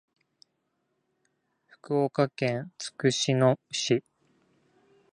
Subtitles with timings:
[1.67, 4.03] 福岡県筑紫野市